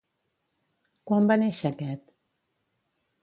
[1.11, 2.17] Quan va néixer aquest?